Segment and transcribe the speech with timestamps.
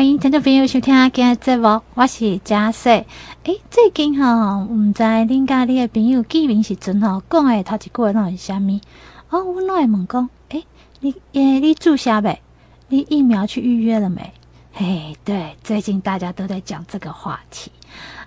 [0.00, 3.06] 欢迎听众朋友收听今日节目，我是佳穗。
[3.44, 8.80] 诶，最近哈，唔知恁家你的朋友见面时阵吼，讲诶头一句话拢是啥物？
[9.28, 10.64] 哦，我拢会问讲，诶，
[11.00, 12.40] 你诶，你注射未？
[12.88, 14.32] 你疫苗去预约了没？
[14.72, 17.70] 嘿，对，最近大家都在讲这个话题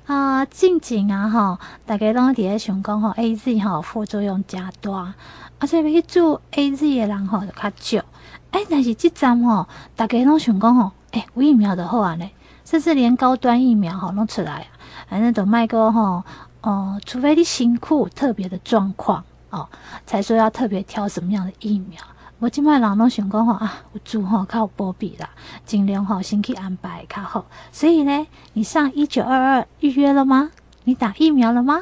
[0.06, 0.46] 啊。
[0.46, 5.16] 近近啊，哈，大家拢伫咧想讲吼，A Z 吼副作用加大，
[5.58, 8.06] 而且要去注 A Z 的人吼就较少。
[8.52, 10.92] 诶，但是即站吼，大家拢想讲吼。
[11.14, 12.30] 诶，无疫苗的好啊，呢，
[12.66, 14.68] 甚至连高端疫苗哈弄出来，
[15.08, 16.24] 反正都卖过哈，
[16.62, 19.70] 哦，除非你辛苦特别的状况哦，
[20.06, 22.00] 才说要特别挑什么样的疫苗。
[22.40, 25.30] 我今麦人拢想讲吼啊，有住吼较有保庇啦，
[25.66, 27.46] 尽量吼先去安排较好。
[27.72, 30.50] 所以呢，你上一九二二预约了吗？
[30.84, 31.80] 你打疫苗了吗？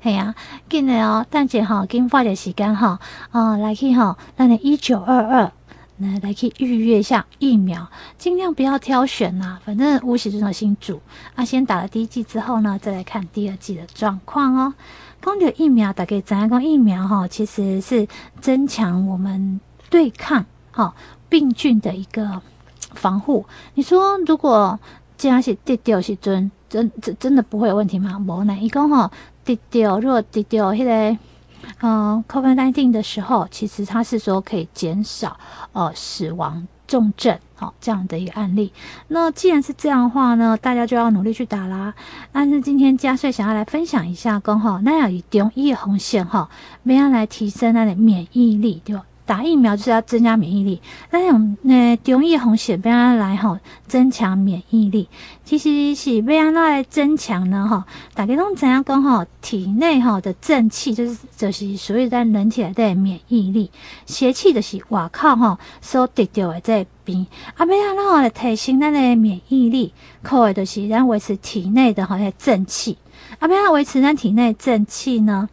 [0.00, 0.34] 嘿呀、啊，
[0.68, 3.00] 紧的哦，等下哈，给你花点时间哈，
[3.32, 5.50] 啊，来去哈，让你一九二二。
[5.98, 9.60] 来来，可以预约一下疫苗，尽量不要挑选呐、啊。
[9.64, 11.00] 反正无喜这种新主
[11.36, 14.74] 啊，先打了第一剂之后呢，再来看第二剂的状况哦。
[15.22, 16.62] 公牛疫苗大概怎样讲？
[16.64, 18.08] 疫苗哈，其实是
[18.40, 20.94] 增强我们对抗哈
[21.28, 22.42] 病菌的一个
[22.94, 23.46] 防护。
[23.74, 24.78] 你说如果
[25.16, 28.18] 这样是滴掉是真真真真的不会有问题吗？
[28.18, 29.10] 无呢，一共哈
[29.44, 31.16] 滴掉，如果滴掉迄个。
[31.80, 35.36] 嗯，COVID-19 的时候，其实它是说可以减少
[35.72, 38.72] 呃死亡重症，好、哦、这样的一个案例。
[39.08, 41.94] 那既然是这样的话呢，大家就要努力去打啦。
[42.32, 46.48] 但是今天嘉穗想要来分享一下，跟哈，那样以中医红线哈，
[46.84, 48.98] 怎样来提升它的免疫力，对？
[49.26, 50.80] 打疫苗就是要增加免疫力，
[51.10, 55.08] 那种呃中医红血要安来吼增强免疫力，
[55.44, 57.86] 其实是要安来增强呢哈。
[58.14, 63.70] 大家拢知影讲吼，体内吼的正气就是就是所谓在人体内的免疫力，
[64.04, 72.98] 邪气就是外口吼所得到的这病，啊要安来提升咱的免疫力，靠的就是咱维持体内的吼些正气，
[73.38, 75.48] 啊要维持咱体内正气呢？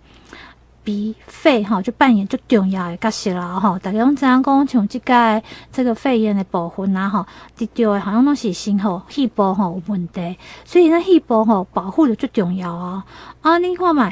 [0.84, 13.06] 鼻肺哈就扮演最重要的角色啦哈，大家拢知影讲像这个这个肺炎的部分呐哈，滴到的好像拢是心吼细胞吼有问题，所以呢细胞吼保护的最重要啊。
[13.42, 14.12] 啊，你看嘛，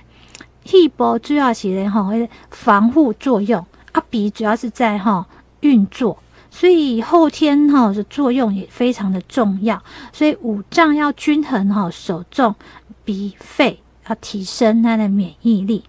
[0.64, 2.12] 细胞主要是咧吼
[2.52, 5.26] 防护作用，啊鼻主要是在吼
[5.62, 6.18] 运作，
[6.52, 9.82] 所以后天哈的作用也非常的重要，
[10.14, 12.54] 所以五脏要均衡哈，首重
[13.04, 15.84] 鼻肺要提升它的免疫力。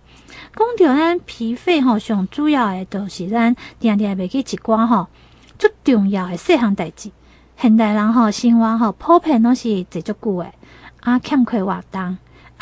[0.60, 5.06] 讲到咱脾肺吼，上主要诶都是咱定定袂记一寡吼，
[5.58, 7.10] 最重要诶细项代志。
[7.56, 10.52] 现代人吼生活吼普遍拢是坐足久诶，
[11.00, 12.18] 啊欠缺活动，啊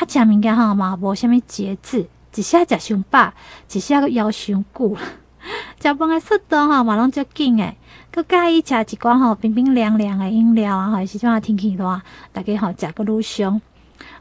[0.07, 3.33] 食物件吼嘛无啥物节制，一下食伤饱，
[3.69, 4.95] 一下搁枵伤久，
[5.81, 7.75] 食饭诶速度吼嘛拢足紧诶，
[8.11, 13.61] 搁介意食一寡吼冰冰凉凉诶饮料啊，或是即种天气热，大家吼食搁愈伤。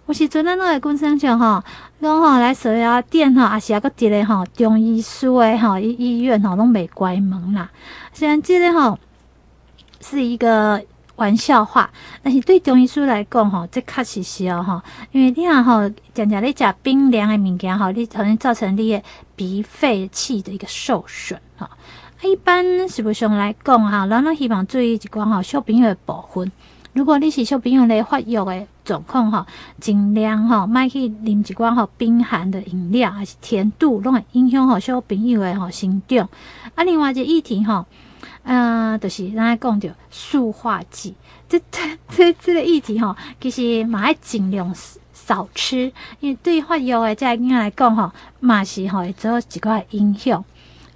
[0.06, 1.62] 有时阵咱拢会讲声像吼，
[2.00, 7.70] 讲吼来手摇店吼，也是啊个伫咧吼中医师诶吼医医院吼拢未关门啦。
[8.12, 8.98] 虽然这个吼
[10.00, 10.82] 是一个
[11.16, 11.90] 玩笑话，
[12.22, 14.80] 但是对中医师来讲吼，这确实是哦吼，
[15.12, 19.04] 因为你啊吼，常常咧食冰凉诶物件吼，你可能造成你诶
[19.36, 21.68] 鼻肺气的一个受损哈。
[22.22, 26.50] 一般实务上来讲哈，咱拢希望注意一寡吼小朋友诶部分。
[26.92, 29.46] 如果你是小朋友咧发育诶状况吼，
[29.80, 36.28] 尽量吼莫去啉一寡吼冰寒的饮料，还是甜度拢会影响吼小朋友诶吼生长。
[36.74, 37.86] 啊，另外一个议题吼，
[38.42, 41.14] 呃，就是咱讲着塑化剂，
[41.48, 44.74] 这这这这个议题吼，其实嘛爱尽量
[45.12, 48.10] 少吃，因为对发育诶这囡仔来讲吼，
[48.40, 50.44] 嘛是吼会做一寡影响。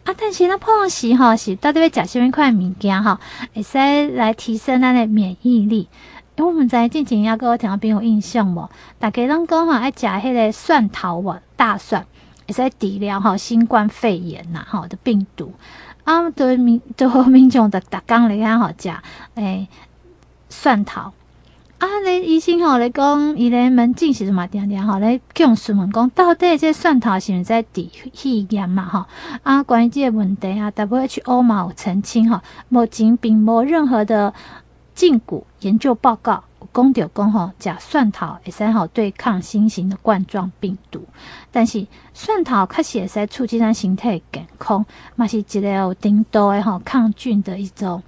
[0.04, 3.18] 啊，但是咱碰时吼是到底要食啥物款物件吼，
[3.54, 3.78] 会使
[4.16, 5.88] 来提升咱的免疫力。
[6.34, 8.68] 因为我们在进前要给我听到朋友印象无，
[8.98, 12.04] 大家拢讲吼爱食迄个蒜头无，大蒜
[12.48, 15.52] 会使治疗吼新冠肺炎呐吼的病毒。
[16.04, 18.92] 啊，对民对民众的逐工来讲吼食
[19.34, 19.68] 诶
[20.48, 21.12] 蒜头。
[21.82, 29.04] 啊，咧医生吼咧讲，伊咧门诊是嘛定定吼咧向询问讲，到底这蒜头是毋是在治肺炎嘛吼？
[29.42, 34.32] 啊，关于这个问题啊，WHO 嘛有澄清吼，目前并无任何的
[34.94, 41.04] 胫骨研究报告讲到讲吼，食蒜头会使吼对抗新型的冠状病毒。
[41.50, 41.84] 但是
[42.14, 44.86] 蒜头确实会使促进咱身体健康，
[45.16, 48.00] 嘛是一个有顶多的吼抗菌的一种。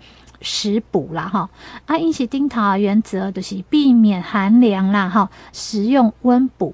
[0.44, 1.50] 食补啦，哈。
[1.86, 6.72] 啊，饮食顶头的原则就是避免寒凉啦，哈，食用温补。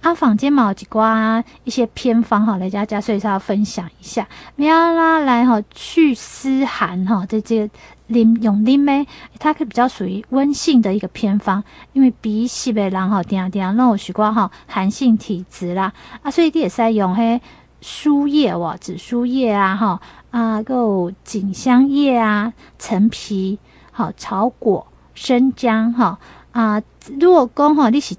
[0.00, 4.26] 啊，坊间嘛有一寡一些偏方哈，来家家所以要分享一下，
[4.56, 7.68] 要拉来哈祛湿寒哈，这这
[8.08, 9.06] 啉用啉的，
[9.38, 11.62] 它可以比较属于温性的一个偏方，
[11.92, 15.92] 因为鼻息的人吼，定定拢有许多吼寒性体质啦，
[16.22, 17.40] 啊，所以你也是用迄
[17.80, 20.00] 苏叶哇，紫苏叶啊，哈
[20.32, 23.60] 啊，够锦香叶啊，陈皮，
[23.92, 24.84] 好草果，
[25.14, 26.18] 生姜，哈
[26.50, 26.82] 啊，
[27.20, 28.16] 如果讲吼你是。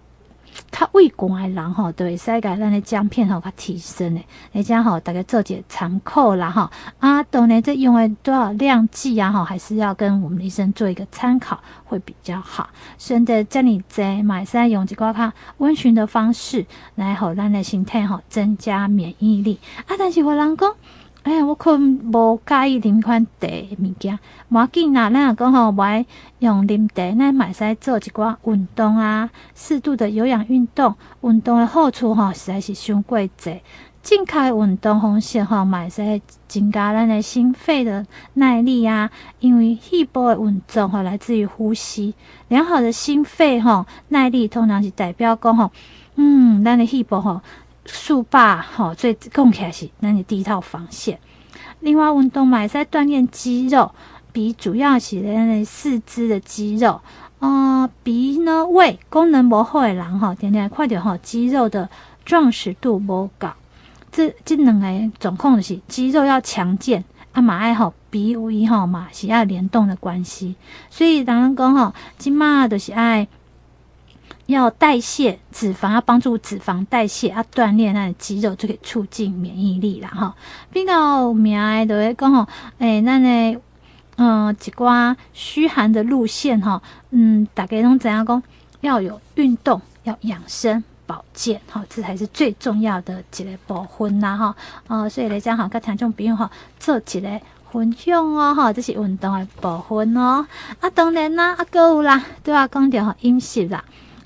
[0.70, 4.22] 较畏寒的人吼，都会使甲咱的姜片吼较提升的，
[4.52, 6.70] 你这样吼大家做一个参考啦吼。
[7.00, 12.70] 啊，当然这用的多少量剂啊吼，还是要跟我们医生做一个参考会比较好。
[13.00, 19.60] 选择这里在买使用一寡较温驯的方式来互咱的身体吼增加免疫力。
[19.88, 20.76] 啊，但是有人讲。
[21.24, 23.48] 哎，我可无介意啉款茶
[23.80, 25.10] 物件，无要紧啦。
[25.10, 26.06] 咱若讲吼，爱
[26.40, 30.94] 用啉茶，咱嘛会使做一寡运动啊，适度的有氧运动。
[31.22, 33.62] 运动的好处吼，实在是伤过济。
[34.02, 39.10] 静态运动方式吼，嘛会使增加咱的心肺的耐力啊。
[39.40, 42.14] 因为肺部的运动吼，来自于呼吸。
[42.50, 45.72] 良好的心肺吼耐力，通常是代表讲吼，
[46.16, 47.40] 嗯，咱的肺部吼。
[47.86, 51.20] 速霸吼，最讲起来是咱的第一套防线。
[51.82, 53.92] 另外，运动嘛，会使锻炼肌肉，
[54.32, 57.02] 鼻主要是咱的四肢的肌肉。
[57.40, 61.90] 呃，鼻呢，胃功能无好的人吼，点点看到吼，肌肉的
[62.24, 63.50] 壮实度无够。
[64.12, 67.04] 这这两个状况就是肌肉要强健，
[67.34, 70.56] 啊嘛爱吼鼻胃吼嘛是要联动的关系。
[70.90, 73.28] 所以人讲吼，即马都是爱。
[74.48, 80.36] 要代谢脂肪，要帮助脂肪代谢，要锻炼那肌肉，就可以促进免疫力啦哈。
[80.72, 82.48] 比较有名的都会讲吼，
[82.80, 83.58] 诶，那呢，
[84.18, 86.82] 嗯，一寡虚寒的路线哈，
[87.12, 88.44] 嗯，大概拢怎样讲？
[88.82, 94.56] 要有运动，要养生保健哈，这才是最重要的一个部分呐哈。
[94.88, 97.42] 哦，所以来讲哈，跟听众朋友哈做一个
[97.72, 100.46] 分享哦哈，这是运动的部分哦。
[100.82, 103.82] 啊，当然啦，啊，还有啦，都要讲到饮食啦。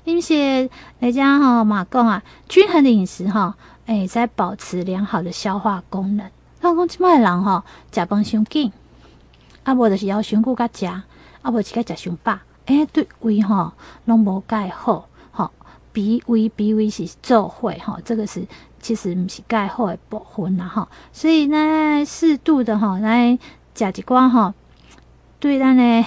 [0.08, 0.70] 饮食
[1.00, 6.26] 来讲哈，马讲啊，均衡的饮食哈，诶，在保持良好的消化功能。
[6.62, 7.62] 那讲即卖人哈，
[7.92, 8.72] 食饭伤紧，
[9.64, 13.72] 啊无就是要伤久甲食，啊无是甲食伤饱，诶，对胃吼
[14.06, 15.50] 拢无盖好，吼，
[15.92, 18.46] 脾胃脾胃是做伙哈，这个是
[18.80, 23.38] 其实毋是盖好的部分啦哈，所以呢，适度的哈来
[23.74, 24.54] 食一寡哈，
[25.38, 26.06] 对咱的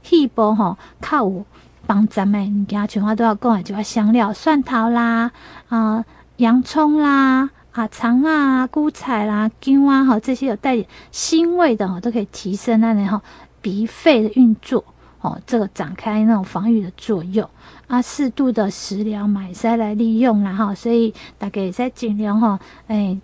[0.00, 1.44] 肺部哈较有。
[1.92, 5.30] 帮咱们物件，全话都要讲的，就要香料、蒜头啦，
[5.68, 6.04] 啊、呃，
[6.38, 13.20] 洋葱啦，啊，肠啊，菇菜啦，姜啊，哈，这些有带点腥味的哈，都可以提升那然后
[13.60, 14.82] 鼻肺的运作，
[15.20, 17.46] 哦，这个展开那种防御的作用
[17.88, 18.00] 啊。
[18.00, 23.14] 适度的食疗买菜来利用啦哈，所以大概也在尽量哈，哎，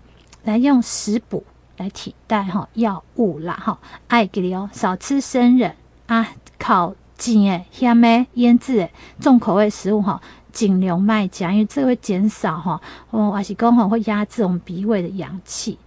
[0.43, 1.43] 来用食补
[1.77, 3.79] 来替代哈药物啦哈，
[4.09, 5.73] 爱给你哦，少吃生冷
[6.05, 6.27] 啊，
[6.59, 6.93] 烤。
[7.19, 10.19] 咸诶、咸诶、腌制诶、重口味食物哈，
[10.51, 12.81] 尽量卖加，因为这会减少哈，
[13.11, 15.77] 哦，还是讲吼会压制我们鼻胃的阳气，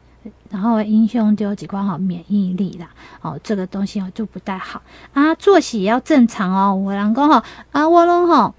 [0.50, 2.88] 然后会影响到几关好免疫力啦，
[3.22, 4.82] 哦，这个东西哦就不太好
[5.14, 5.34] 啊。
[5.36, 7.42] 作息也要正常哦，有人讲吼
[7.72, 8.54] 啊，我拢吼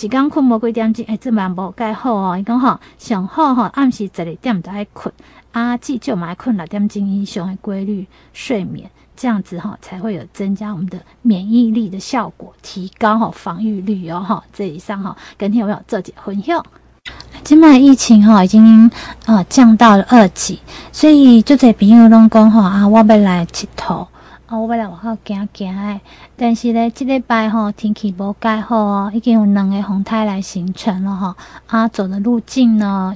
[0.00, 2.36] 一工困无几点钟，诶、欸，这蛮无介好哦。
[2.38, 5.12] 伊讲吼上好吼暗时十二点就爱困，
[5.52, 8.90] 啊，至少嘛爱困六点钟以上的规律睡眠。
[9.16, 14.42] 这样子哈，才会有增加我们的免疫力的效果，提高哈防御率哦哈。
[14.52, 16.62] 这以上哈，跟听有没有做结婚用？
[17.42, 18.90] 今麦疫情哈已经
[19.26, 20.58] 呃降到了二级，
[20.90, 24.06] 所以就在朋友拢讲哈啊，我要来佚佗
[24.46, 26.00] 啊，我要来外口行行诶。
[26.36, 33.14] 但是呢，这礼拜哈天气无介好哦，已经有两个风台来形成了哈啊，走的路径呢。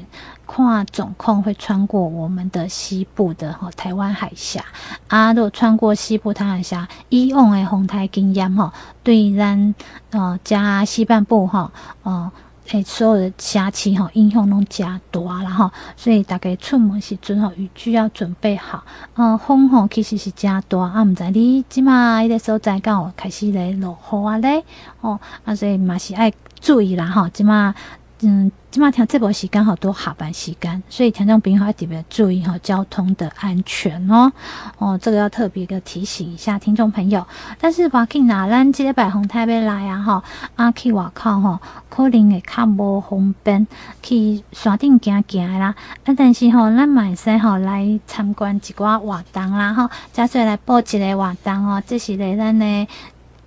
[0.67, 4.65] 看总控会穿过我们的西部的哈台湾海峡
[5.07, 8.73] 啊，如果穿过西部台湾海峡，以往的风台经验吼，
[9.03, 9.75] 对咱
[10.11, 11.71] 呃加西半部哈
[12.03, 12.31] 呃
[12.69, 18.85] 诶所有的辖区哈影响拢加大了哈，所以大家出门时阵吼雨具要准备好。
[19.15, 24.65] 呃风吼其实是加大啊，毋知你即马伊个所在敢有开始咧落雨啊咧
[25.01, 27.75] 哦啊，所以嘛是爱注意啦哈，即马。
[28.23, 34.33] 嗯，今麦听这波时间好多下班时间，所以听众朋友要特别注意哈交通的安全哦。
[34.79, 37.25] 哦，这个要特别的提醒一下听众朋友。
[37.61, 40.25] 但是话去哪咱这个摆红台要来啊哈，
[40.57, 43.65] 啊去外口哈，可能会较无方便
[44.03, 45.73] 去山顶行行啦。
[46.05, 49.89] 啊，但是吼，咱嘛会使吼来参观一寡活动啦哈。
[50.13, 52.89] 假设来报一个活动哦，这是咧咱的。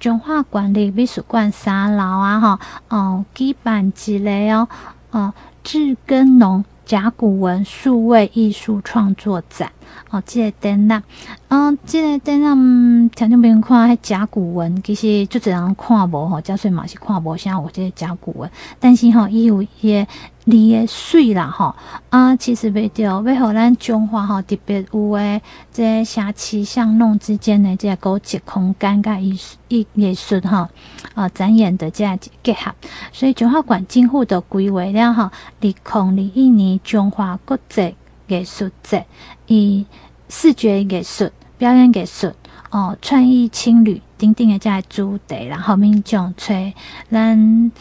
[0.02, 4.68] 中华管理美术馆三楼啊，哈，哦，举办一个哦，
[5.12, 9.72] 哦，智耕农甲骨文数位艺术创作展，
[10.10, 11.04] 哦，这个展览，
[11.48, 20.08] 嗯，这个展览，听众朋友看迄甲骨文，其实就这样看无吼，假说嘛是看无啥有这个甲骨文，但是吼，伊有伊个
[20.46, 21.74] 字个水啦吼，
[22.10, 30.68] 啊，其实袂着，要互咱中华吼特别有诶，这城市巷弄之间的这个古迹空间甲艺术艺艺术吼，
[31.14, 32.74] 啊，展演的这样结合，
[33.14, 35.32] 所以中华馆政府的规划了吼，二
[35.62, 37.96] 零二一年中华国际
[38.40, 39.06] 艺术节，
[39.48, 39.86] 以
[40.30, 42.32] 视觉艺术、表演艺术、
[42.70, 46.74] 哦，创意青旅等等的这些主题，然后民众吹
[47.10, 47.72] 咱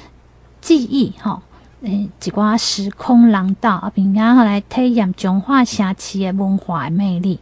[0.61, 1.43] 记忆哈，
[1.83, 7.39] 诶，一寡时空廊道，啊，并然后来体验中华城市的文化魅力。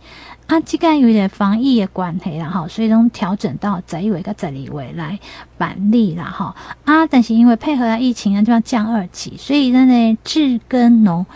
[0.46, 5.18] 啊，这个有点防疫的关系啦，哈，所以拢调整到十一月跟十二月来
[5.58, 6.56] 办理啦，哈。
[6.86, 11.26] 啊，但是因为配合疫情啊，就要降二级，所以咱的志耕农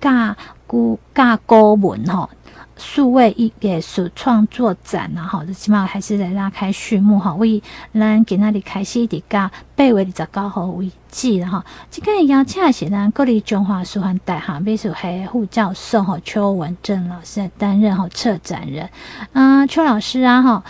[0.00, 0.36] 甲
[0.68, 2.28] 古甲古文吼，
[2.76, 7.34] 数位艺术创作展啊，吼，最起码还是在拉开序幕哈。
[7.36, 7.60] 为
[7.94, 11.64] 咱今仔日开始伫甲八月二十九号为止了哈。
[11.90, 18.88] 这个邀请是咱国立中华师范大学美术系副教授吼邱文正老师担任吼策展人。
[19.32, 20.62] 嗯，邱老师啊，吼。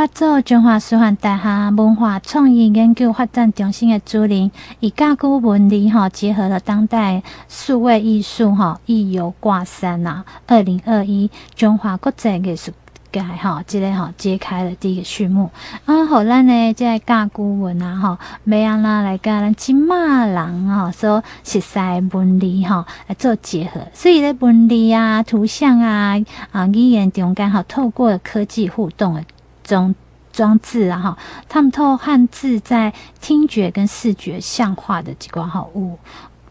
[0.00, 12.72] 马祖中华师范大学文化创意研究发展中心的主任，以甲骨文字哈结合了当代数位艺术哈，艺游挂山呐，二零二一中华国际艺术
[13.12, 15.50] 节哈，这个哈揭开了第一个序幕。
[15.84, 26.16] 啊，后来呢，这甲骨文啊哈，没让啦来跟咱金马人啊所熟悉文理哈来做结合，所以咧文理啊、图像啊
[26.52, 29.22] 啊语言中间哈，透过科技互动的。
[29.70, 29.94] 装
[30.32, 35.96] 装置啊哈，他们透汉字在听觉跟视觉像化的几个好物。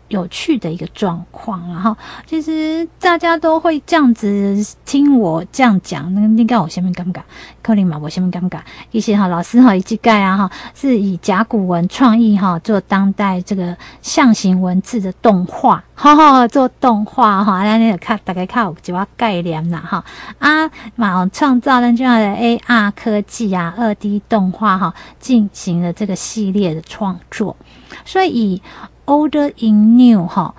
[0.09, 7.21] 有趣的一个状况，然后其实大家都会这样子听我这样讲，那应该我下面尴尬，
[7.61, 8.59] 克林嘛我下面尴尬。
[8.91, 20.03] 一些哈老师哈一句盖啊哈，是以甲骨文创意哈做当代这个象形文字的动画，哈哈做动画哈，那你看大概看有几个概念啦哈
[20.39, 27.55] 啊，嘛创造了这样的 AR 科技啊，二 D 动画哈，进行了这个系列的创作，
[28.03, 28.61] 所以以。
[29.09, 30.53] Older in New 哈，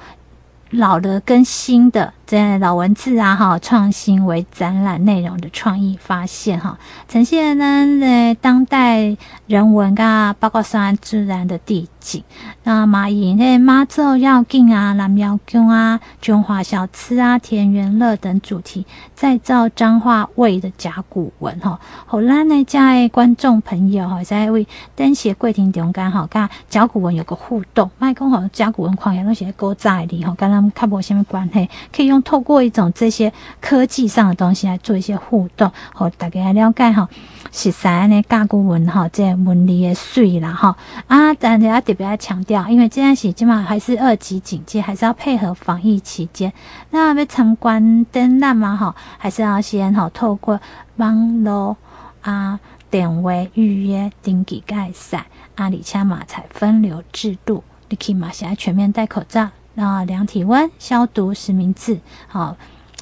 [0.70, 2.14] 老的跟新的。
[2.30, 9.16] 在老文字啊，哈，创新为展览内容的创意发现，哈，呈现呢，在当代
[9.48, 12.22] 人文噶，包括山自然的地景，
[12.62, 32.19] 那马以那妈祖绕境啊，南庙宫啊，中华小吃啊，田园乐等主题，再造彰化味的甲骨文，哈，好啦，呢，在观众朋友哈，在为登写柜亭中间哈，跟甲骨文有个互动，麦克好甲骨文框也都写勾在里，哈，跟他们看不什么关系，可以用。
[32.22, 37.08] 透过一种这些科技上的东西来做一些互动，好，大家来了解哈，
[37.52, 38.22] 是啥呢？
[38.28, 46.52] 甲骨文哈，这文理的水啦哈啊，但是要特别要强调，因为这件事基本上还是二级警戒，还是要配合防疫期间。
[46.90, 50.60] 那要参观展览嘛哈，还是要先哈透过
[50.96, 51.76] 网络
[52.22, 52.58] 啊
[52.90, 59.48] 电话预约登记盖赛啊，而且嘛才分流制度，你起码现在全面戴口罩。
[59.76, 62.56] 啊，量体温、消毒实名制，好，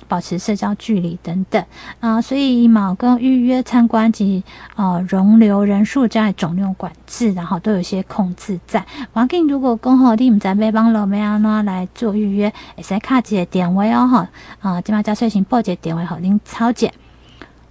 [0.06, 1.64] 保持社交距离等等
[2.00, 4.44] 啊，所以某个预约参观及
[4.76, 8.86] 呃容留人数在总量管制，然后都有些控制在。
[9.12, 14.28] 环境如果刚好你们在北帮路没有那来做预约，会使卡一个电话哦哈
[14.60, 16.90] 啊，今嘛加税前报一个电话和您操作，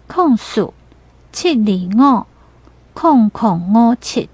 [0.07, 0.73] 控诉
[1.31, 2.25] 七二五
[2.93, 4.29] 空空五七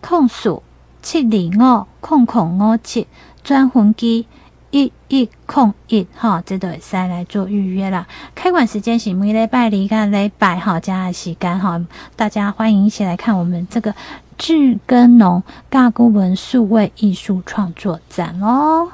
[0.00, 0.62] 控诉
[1.02, 1.22] 七
[1.58, 3.06] 二五空空五七。
[3.46, 4.26] 专魂机
[4.72, 8.04] 一一空一哈，这都会使来做预约啦。
[8.34, 11.80] 开馆时间是每礼拜二跟礼拜哈，加的时间哈，
[12.16, 13.94] 大家欢迎一起来看我们这个
[14.36, 18.88] 志耕农甲骨文数位艺术创作展哦。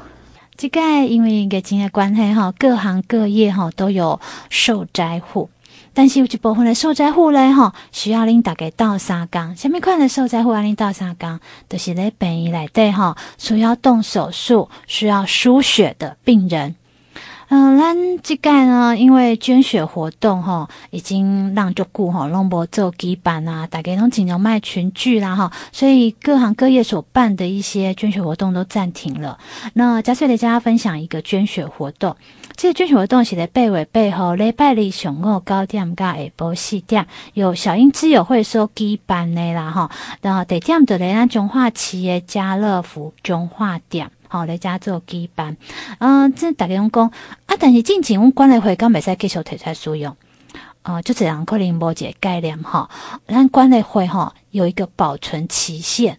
[0.54, 5.48] 这个因为疫情的关系哈，各行各业哈都有受灾户。
[5.94, 9.54] 但是有一部分的受灾户咧，吼，需要恁大家倒三工。
[9.56, 10.62] 什么款的受灾户啊？
[10.62, 16.74] 恁到三工，就是咧病院内底吼，需要动手术、需要输血的病人。
[17.54, 29.38] 嗯，咱这个呢，因为捐血活动哈，已经让足久哈，拢无做举办啊，大家拢尽量卖群聚啦哈，所以各行各业所办的一些捐血活动都暂停了。
[29.74, 32.16] 那嘉穗来跟大家分享一个捐血活动。
[32.62, 39.90] 这个捐血活动是在八月八号礼拜二上午九点到下晡四点，由小英之友会所举办的啦哈。
[40.20, 44.12] 然后地点就在咱中华市的家乐福中华店。
[44.28, 45.56] 好来家做举办。
[45.98, 47.10] 嗯、这大家拢讲
[47.46, 50.16] 啊，但是进前阮管委会敢袂使继续提出来使用。
[50.82, 52.88] 啊、呃，就这样可能无一个概念哈。
[53.26, 56.16] 咱管委会哈有一个保存期限，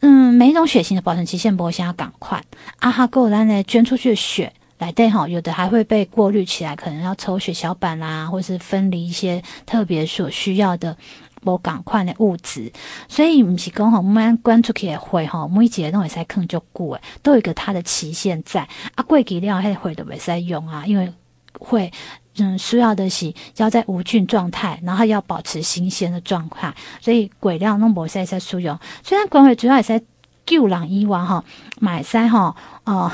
[0.00, 2.42] 嗯，每一种血型的保存期限不会相同，赶快
[2.80, 10.96] 啊哈，够咱呢捐出去的血来对哈，有的还会被过滤起来，可能要抽血小板啦，或是分离一些特别所需要的
[11.42, 12.72] 无赶快的物质。
[13.08, 21.12] 所以不是讲吼，我们关出去的血哈，每一节都会使坑就过诶，都有一个它的期限在啊，过期了迄血都袂使用啊，因为
[21.58, 21.92] 会。
[22.36, 28.76] 嗯，需要的是要在无菌状态，然后要保持新鲜的状态，所以鬼料弄不使在使用。
[29.04, 30.02] 虽然管委主要也在
[30.44, 31.44] 救人以外哈，
[31.78, 33.12] 买塞哈哦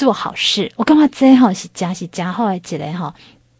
[0.00, 0.72] 做好事。
[0.76, 3.14] 我感觉这吼是真是假好的一个哈，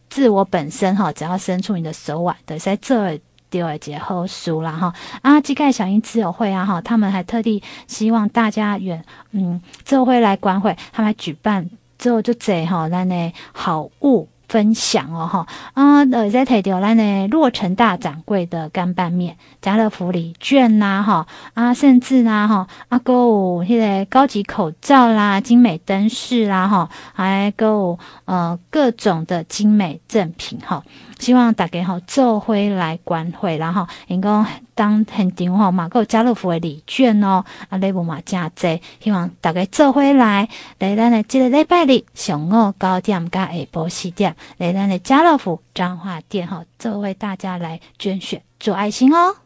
[0.09, 3.21] 自我本身哈，只要伸出你的手腕，对，在这个
[3.51, 4.91] 第二节好书啦哈。
[5.21, 11.69] 啊，基盖小英自由会啊哈，他们还特地希望大家远嗯，这会来观会，他们还举办
[11.99, 14.27] 之后就这哈，咱的好物。
[14.51, 15.47] 分享哦哈。
[15.75, 21.25] 啊呃在提到咱呢洛城大掌柜的干拌面、家乐福礼券啦哈。
[21.55, 30.83] 啊甚至呢哈啊购有迄个高级口罩啦、精美灯饰啦哈，还购有呃各种的精美赠品哈。
[31.21, 34.45] 希望大家吼做伙来观会，然后因讲
[34.81, 49.37] 当现场吼嘛，有家乐福的礼券哦，啊礼物嘛真济，希望大家做回来来咱的这个礼拜日上午九点加下晡四点，来咱的家乐福彰化店吼，做为大家来捐血做爱心哦。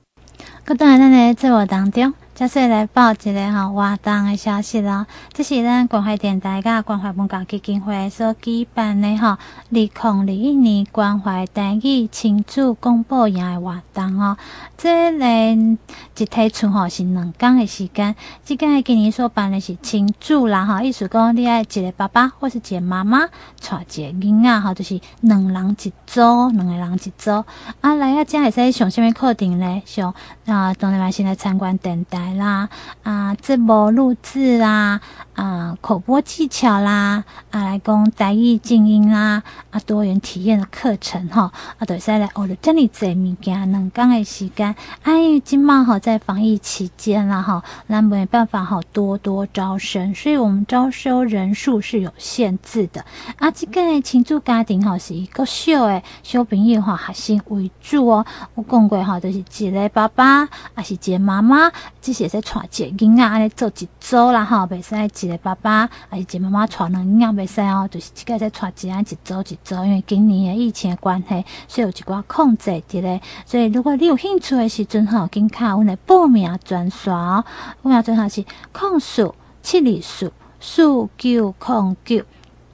[0.64, 2.14] 各位咱的节目当中。
[2.35, 9.38] 接下来报一个吼活动的消息咯，这是咱关怀电台甲关怀文教基金会所举办的吼，二
[9.71, 14.37] 零二一年关怀单语亲子广播营的活动哦。
[14.76, 15.26] 这个
[16.17, 23.21] 一推出吼是两天的时间，这个今年所办的是亲子啦吼，意思讲你爱一个爸爸或是一个妈妈
[23.61, 27.31] 带一个囡仔吼，就是两人一组，两个人一组。
[27.81, 29.83] 啊，来啊，遮会使上什么课程呢？
[29.87, 30.12] 上
[30.47, 32.24] 啊，当然嘛先来参观电台。
[32.25, 32.71] 来啦
[33.02, 34.99] 啊，节目录制啦
[35.35, 44.75] 啊，口播技巧啦啊，来讲台语静音啦啊，多元体验的课程哈啊，都是来学了这里这物件，两天的时间。
[45.02, 53.04] 哎，因为今嘛哈在防疫期间啦哈，那没办法哈多多招生，所以我们招收人数是有限制的
[53.37, 53.50] 啊。
[53.50, 58.25] 这个亲子家庭哈是一个小诶小朋友哈，核心为主哦。
[58.54, 73.21] 我讲过哈，都、就是一个爸爸，还是一个妈妈，这是会使带一个囡仔安尼做一组啦吼，袂使一个爸爸，还是一个妈妈带两个囡仔袂使哦，就是这个在带一安一组一组，因为今年的疫情的关系，所以有一寡控制的咧。
[73.45, 77.45] 所以如果你有兴趣的时阵吼，紧卡阮的报名专线哦，
[77.83, 82.25] 报名专线是控诉七二四四九控九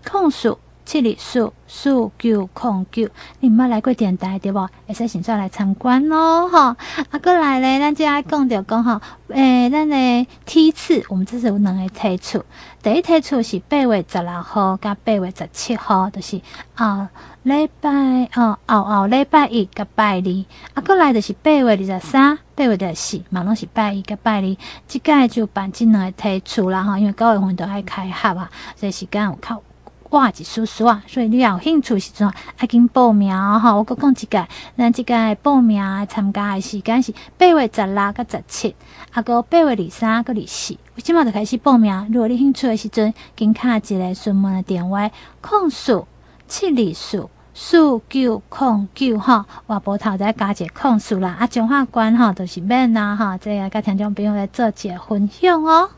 [0.09, 0.59] 控诉。
[0.91, 4.69] 七里数数九空九，你毋捌来过电台对无？
[4.89, 6.77] 会使先出来参观咯，哈！
[7.13, 12.45] 啊，过来咧，咱即爱讲着讲吼，诶、咱诶梯次，我们这是有两个梯次，
[12.83, 16.41] 第一梯次是八月十六号甲八月十七号，就是
[16.75, 17.09] 啊
[17.45, 24.57] 礼拜哦，后后礼拜一甲拜二，啊，过来就是八月二十三、八月二十四，嘛拢是拜一甲拜二，
[24.89, 29.63] 即个就办即两个梯次啦，哈，因为九月份都爱开学啊，所以时间有较。
[30.11, 31.05] 哇，一叔叔啊！
[31.07, 33.73] 所以你要有兴趣时阵，爱紧报名哈。
[33.73, 34.45] 我阁讲一个，
[34.77, 38.75] 咱这个报名参加的时间是八月十六到十七，
[39.13, 42.11] 啊，搁八月二三到二四，我即马就开始报名。
[42.13, 45.09] 如果你兴趣的时阵，紧卡一个询问的电话，
[45.41, 46.09] 控诉
[46.49, 51.37] 七二四四九控九哈，我波头再加一个控诉啦。
[51.39, 55.91] 啊，中华关哈都是免啦哈，这个甲听众朋友来做一个分享哦。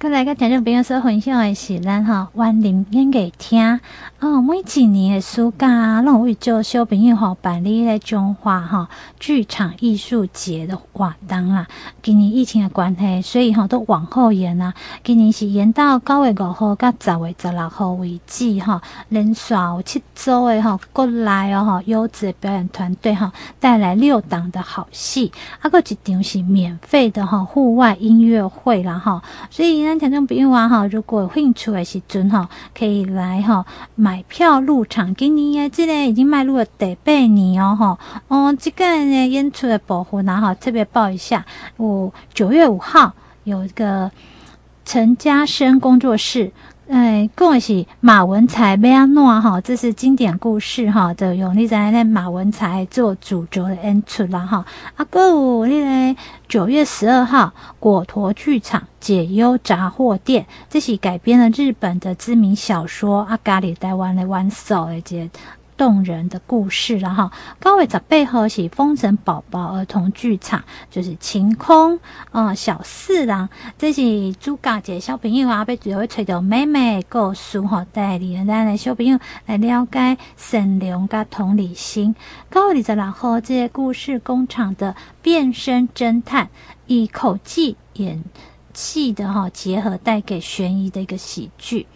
[0.00, 3.80] 过来个听众朋友说分享的是咱哈万林演给听
[4.20, 11.66] 哦，每几年的暑假，拢会做小朋友吼办理个中华哈剧场艺术节的活动啦。
[12.00, 14.72] 今年疫情的关系，所以吼都往后延啦。
[15.02, 29.87] 今年是延到九月五号到十月十六号为止哈，连续七周的哈国内哦哈优质的表演团队哈带来六档的好戏，啊个一场是免费的哈户外音乐会啦哈，所以。
[29.88, 32.46] 咱听众朋友啊，哈，如果有兴趣的时阵哈，
[32.78, 35.14] 可以来哈买票入场。
[35.14, 37.98] 今年诶，这个已经迈入了第八年哦，哈，
[38.28, 41.46] 哦，这个呢演出的部分呢，哈，特别报一下，
[41.78, 44.10] 我九月五号有一个
[44.84, 46.52] 陈嘉生工作室
[46.88, 54.64] 哎，讲的是马文才要安怎哈，这是经典故事哈，的用你在那马文才做主角的演出啦哈。
[54.96, 65.30] 啊，还有那个九月十二号，果陀剧场解忧杂货店，这是改编了日本的知名小说《阿咖哩台湾的玩手》的这
[65.78, 72.00] 动人的故事了哈，高伟在背后是风神宝宝儿童剧场，就是晴空
[72.32, 82.14] 啊、小四郎，这是主角节小朋友啊，被主要吹到妹妹故事哈，带领咱的小朋友来了解善良跟同理心。
[82.50, 86.48] 高伟在然后这些故事工厂的变身侦探，
[86.88, 88.24] 以口技演
[88.74, 91.86] 戏的哈结合，带给悬疑的一个喜剧。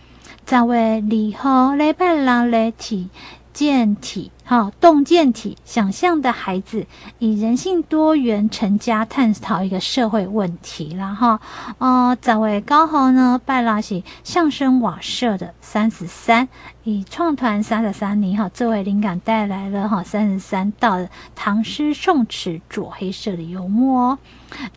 [0.44, 3.08] 在为礼后礼拜六来提。
[3.52, 6.86] 健体，哈，动健体，想象的孩子
[7.18, 11.40] 以人性多元成家探讨一个社会问题啦，哈，
[11.78, 16.48] 呃，在位高豪呢，拜拉西相声瓦舍的三十三，
[16.84, 20.98] 以创团三十三年哈作为灵感带来了哈三十三道
[21.34, 24.18] 唐诗宋词左黑色的幽默哦。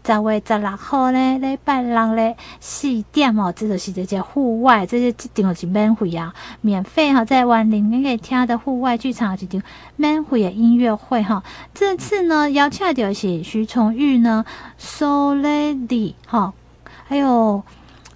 [0.03, 9.61] 十月十六号咧，礼拜六咧四点哦，这就是这些户外，这些一定是免费啊，免费哈，在万林你可以听的户外剧场一场
[9.95, 11.43] 免费的音乐会哈。
[11.73, 14.45] 这次呢，邀请的是徐崇玉呢
[14.77, 16.53] ，So Lady 哈，
[17.05, 17.63] 还有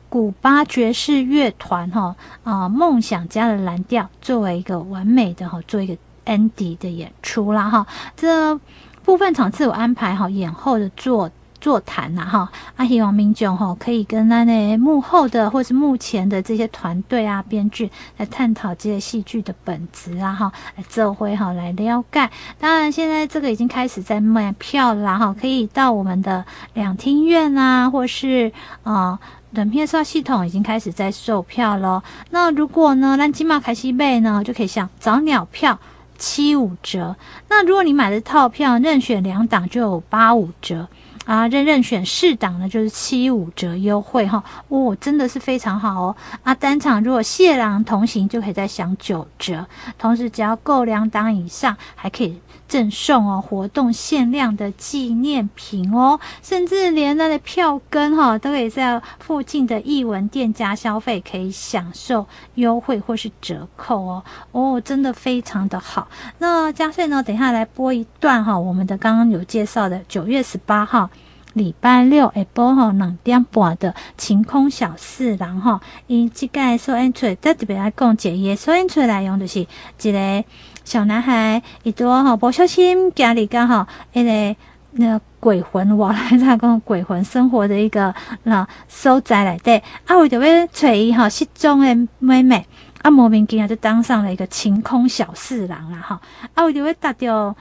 [0.09, 7.87] 古巴爵士乐团哈啊，梦想家的蓝调作为一个完美的哈，做一个 Andy 的演出啦哈。
[8.15, 8.59] 这
[9.03, 11.31] 部分场次有安排好演后的做。
[11.61, 22.29] 座谈呐哈，啊希望民众哈可以跟那那幕后的或是幕前的这些团队啊编剧来探讨这些戏剧的本质啊哈，来这回哈来了解。
[22.59, 28.51] 当然现在这个已经开始在卖票了哈，可以到我们的两厅院啊，或是
[28.83, 29.19] 啊
[29.51, 32.01] 冷片刷系统已经开始在售票喽。
[32.29, 35.77] 那如果呢，咱金马开西贝呢，就可以像早鸟票
[36.17, 37.15] 七五折。
[37.49, 40.87] 那如果你买的套票任选两档就有八五折。
[41.29, 46.15] 啊，任任选四档呢，就是七五折优惠哈，哦，真的是非常好哦。
[46.41, 49.63] 啊，单场如果谢郎同行就可以再享九折，
[49.99, 64.23] 同时只要购两档以上，还可以赠送哦活动限量的纪念品哦，甚至连那的票根哈都可以在附近的艺文店家消费，可以享受优惠或是折扣哦。
[64.51, 66.07] 哦，真的非常的好。
[66.39, 71.07] 那嘉穗呢，等下来播一段哈，我们的刚刚有介绍的九月十八号。
[71.53, 79.65] 礼拜六下晡吼两点半的晴空小四郎吼，因即个收音出特别来讲解，伊收音出来用就是
[80.01, 80.43] 一个
[80.85, 84.55] 小男孩，伊多吼不小心家里刚好一个
[84.91, 92.65] 那鬼魂，我来他讲鬼魂生活的一个那所在来对，啊为着要找伊吼失踪的妹妹，
[93.01, 96.21] 啊莫名其妙就当上了一个晴空小四郎啦哈，
[96.53, 97.55] 啊为着要达到。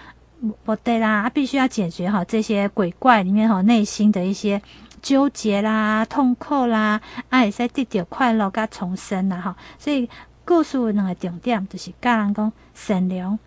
[0.65, 4.61] 不对啦，啊，必须要解决好这些鬼怪里面哈内心的一些
[5.03, 9.57] 纠结啦、痛苦啦，啊，会使得到快乐甲重生啦哈。
[9.79, 10.09] 所以
[10.45, 13.39] 故事两个重点就是教人讲善良，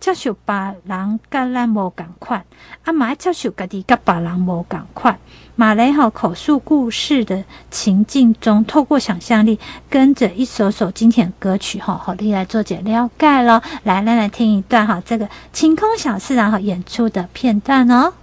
[0.00, 2.42] 接受别人甲咱无共款，
[2.84, 5.18] 啊，嘛要接受家己甲别人无共款。
[5.54, 9.60] 马雷吼口述故事的情境中，透过想象力，
[9.90, 13.62] 跟着一首首经典歌曲吼，好，你来做解了解咯。
[13.82, 18.14] 来，来来听一段哈，这个晴空小四郎哈演出的片段哦。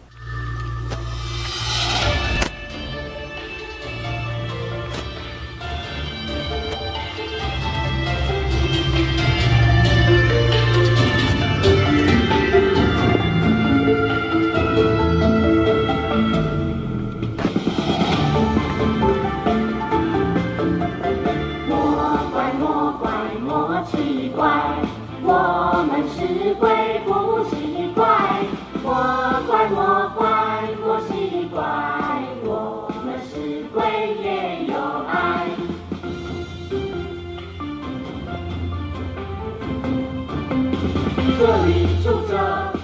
[41.37, 42.76] 这里住着。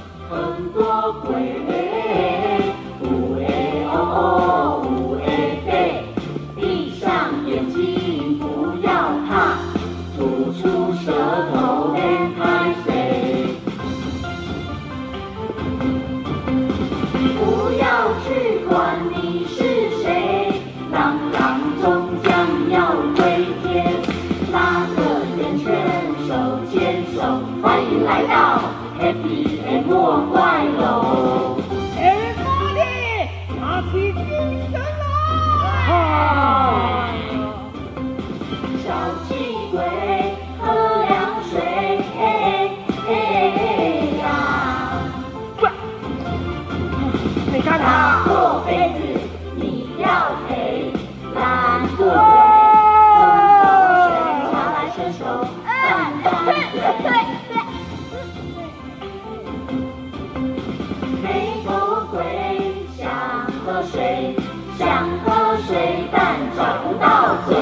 [62.14, 64.36] 没想喝水
[64.78, 67.56] 想喝水但找不到嘴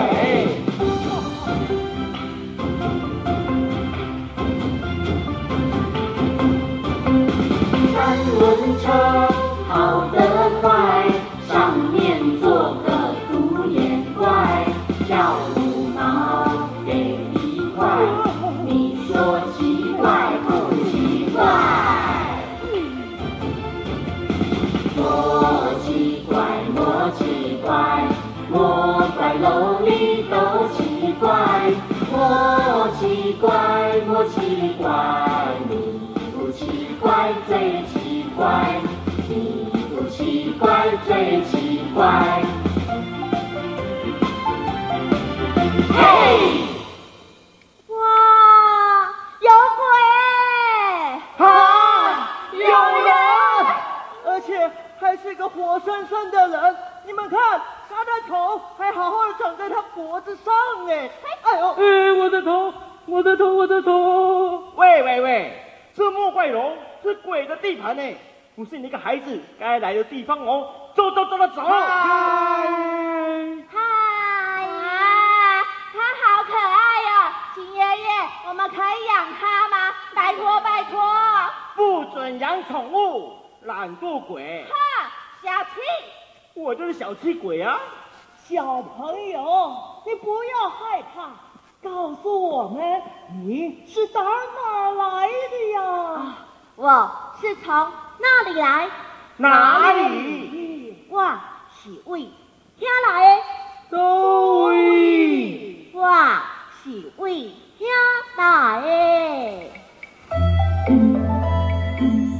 [7.93, 9.30] 三轮车
[69.91, 70.69] 来的地方哦。
[70.95, 71.61] 走走走走走！
[71.61, 71.69] 嗨，
[74.57, 77.09] 啊，它好可爱哟！
[77.55, 78.07] 秦爷爷，
[78.47, 79.93] 我们可以养它吗？
[80.13, 81.01] 拜托拜托！
[81.75, 84.65] 不准养宠物，懒惰鬼！
[84.69, 84.73] 哈，
[85.41, 85.81] 小气！
[86.53, 87.79] 我就是小气鬼啊！
[88.43, 91.31] 小朋友，你不要害怕，
[91.81, 93.01] 告诉我们
[93.45, 96.35] 你是打哪来的呀？
[96.75, 98.89] 我是从那里来？
[99.37, 101.05] 哪里？
[101.09, 101.23] 我
[101.73, 102.21] 是为
[102.77, 103.41] 听来的。
[103.89, 105.89] 都位。
[105.93, 106.07] 我
[106.83, 107.87] 是为听
[108.37, 109.71] 来的。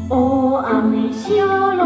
[0.10, 0.16] 黑
[0.64, 1.30] 暗的小
[1.74, 1.82] 路，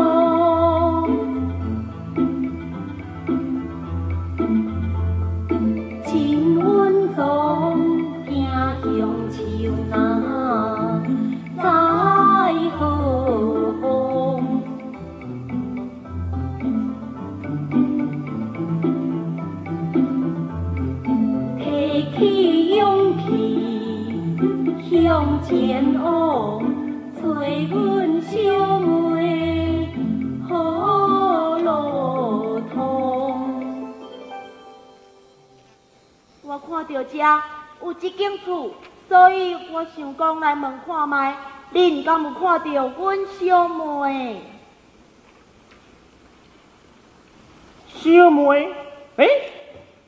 [36.95, 37.17] 我看到这
[37.85, 38.71] 有一间厝，
[39.09, 41.35] 所以我想讲来问看卖，
[41.73, 44.41] 恁敢有看到阮小妹？
[47.89, 48.73] 小妹？
[49.17, 49.27] 哎，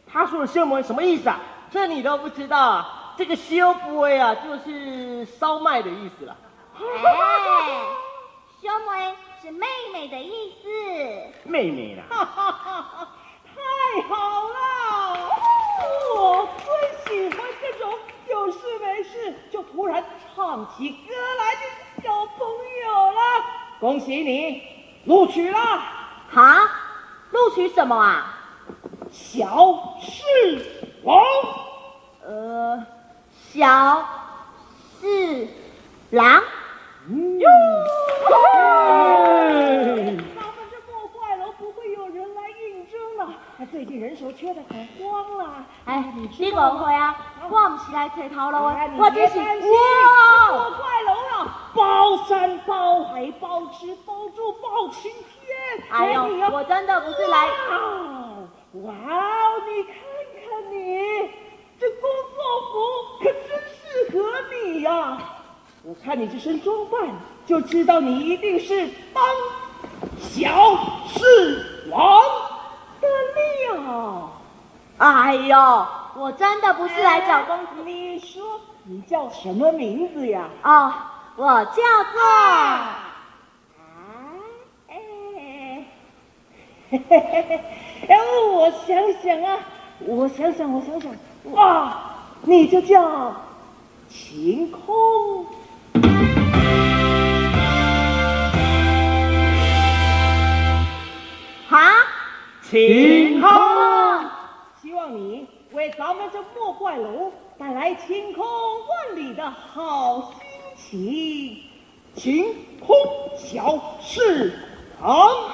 [0.09, 1.39] 他说的小妹什么意思啊？
[1.69, 3.13] 这你都不知道啊？
[3.17, 6.37] 这个小妹啊，就是烧麦的意思了。
[6.73, 6.81] 哎，
[8.61, 10.69] 小妹是妹妹的意思。
[11.43, 12.03] 妹妹啦。
[12.09, 13.09] 哈哈哈哈！
[13.53, 14.15] 太好
[14.47, 14.57] 了，
[16.15, 16.65] 我最
[17.05, 17.93] 喜欢这种
[18.29, 20.03] 有事没事就突然
[20.35, 21.61] 唱起歌来的
[22.03, 22.47] 小朋
[22.85, 23.19] 友了。
[23.79, 24.61] 恭喜你
[25.05, 25.59] 录取了。
[26.29, 26.69] 哈？
[27.31, 28.33] 录取什么啊？
[29.11, 30.21] 小四
[31.03, 31.23] 郎。
[32.25, 32.85] 呃，
[33.51, 34.05] 小
[34.99, 35.47] 四
[36.11, 36.43] 郎。
[37.39, 37.49] 哟！
[40.35, 45.65] 他们这莫怪楼不会有人来应征了，他最近人手缺得很慌了。
[45.85, 49.45] 哎，你误会啊，我不是来找头路的，我只是哇，
[50.51, 55.57] 莫哇，怪楼啊，包山包海包吃包住包晴天。
[55.89, 57.47] 哎呦，我真的不是来。
[58.83, 59.93] 哇哦，你看
[60.35, 60.77] 看你，
[61.79, 62.39] 这工作
[62.71, 62.73] 服
[63.19, 64.15] 可真适合
[64.51, 65.17] 你呀！
[65.83, 67.09] 我看你这身装扮，
[67.45, 69.23] 就知道你一定是当
[70.19, 72.46] 小侍郎的
[73.97, 74.29] 料。
[74.97, 77.83] 哎呦，我真的不是来找公子。
[77.85, 78.41] 你说
[78.83, 80.49] 你叫什么名字呀？
[80.63, 80.93] 哦，
[81.35, 81.73] 我叫
[82.13, 82.21] 做……
[82.23, 83.03] 啊，
[84.89, 84.95] 哎，
[86.89, 87.63] 嘿嘿嘿嘿，
[88.07, 88.17] 哎，
[88.53, 89.59] 我想想啊，
[89.99, 91.11] 我想想，我想想，
[91.51, 91.97] 哇，
[92.41, 93.33] 你就叫
[94.09, 95.45] 晴空。
[102.69, 103.49] 晴空。
[104.81, 110.33] 希望你为咱们这莫怪楼带来晴空万里的好
[110.75, 111.63] 心情。
[112.13, 112.53] 晴
[112.85, 112.95] 空
[113.37, 114.59] 小侍
[115.01, 115.49] 郎，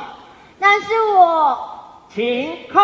[0.58, 1.58] 那是我
[2.10, 2.82] 晴空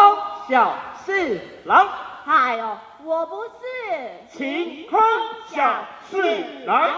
[0.47, 1.87] 小侍郎，
[2.25, 4.99] 哎呦，我不是晴空
[5.47, 6.91] 小侍郎。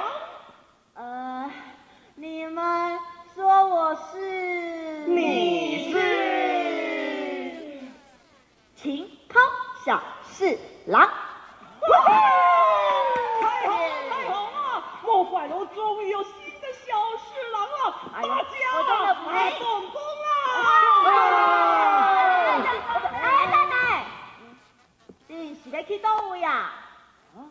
[0.95, 1.49] 呃，
[2.15, 2.99] 你们
[3.33, 5.05] 说我是？
[5.07, 6.01] 你是？
[8.75, 9.39] 晴空
[9.85, 11.09] 小侍郎。
[13.41, 14.83] 太好了，太好了！
[15.03, 20.29] 莫怪楼终于有新的小侍郎了，大家我真的不会动工啊！
[23.13, 24.05] 哎，奶奶，
[25.27, 26.49] 你是在去哪位呀？
[27.35, 27.49] 啊，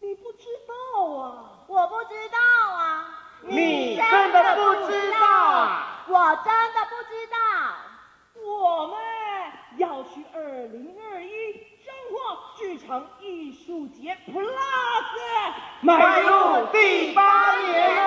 [0.00, 0.72] 你不知道
[1.16, 1.50] 啊？
[1.66, 2.38] 我不知道
[2.74, 3.12] 啊。
[3.42, 5.16] 你真的不知道？
[6.08, 7.36] 我真的不知道。
[8.44, 8.96] 我们
[9.76, 11.45] 要去二零二一
[12.56, 14.46] 剧场艺术节 Plus
[15.80, 18.02] 迈入第八年了。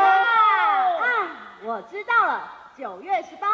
[0.99, 1.03] 啊，
[1.63, 3.47] 我知道了，九月十八，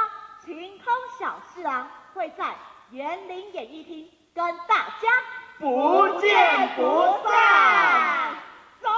[0.44, 0.86] 晴空
[1.20, 2.56] 小侍郎会在
[2.92, 5.24] 园林演艺厅跟大家
[5.60, 8.36] 不见不散。
[8.82, 8.90] 走，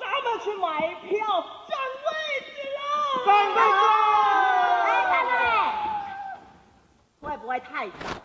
[0.00, 2.08] 咱们去买票占位
[2.40, 2.80] 置了。
[3.24, 3.78] 占位置。
[4.84, 5.32] 哎，奶奶，
[7.20, 8.18] 会不会太早了？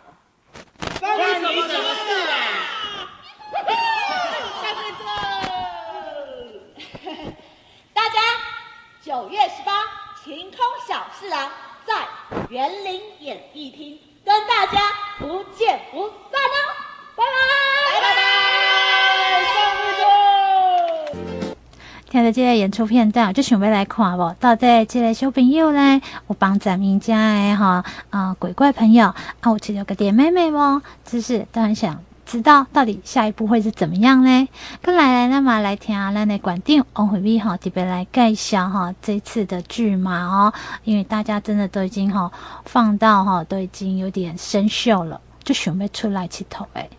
[0.98, 1.08] 关
[1.40, 2.34] 你什么事啊？
[3.52, 5.00] 占位置。
[7.94, 8.20] 大家，
[9.00, 9.72] 九月十八，
[10.22, 11.50] 晴空小侍郎
[11.86, 12.06] 在
[12.48, 16.74] 园林演艺厅跟大家不见不散哦！
[17.16, 17.30] 拜拜，
[18.00, 18.18] 拜拜，
[19.54, 20.00] 上位置。
[22.10, 24.34] 听到这演出片段，我就想要来看无？
[24.40, 29.14] 到底这个小朋友呢，有帮咱们家的哈啊、呃、鬼怪朋友啊，
[29.46, 30.82] 有吃到个点妹妹不？
[31.04, 34.48] 只是都很想知道到底下一步会是怎么样呢？
[34.80, 40.52] 跟来来，那么来听咱的馆长王惠美哈特别来介绍哈这次的剧码哦，
[40.84, 42.30] 因为大家真的都已经哈
[42.64, 46.88] 放到哈都已经有点生锈了，就想要出来佚佗诶。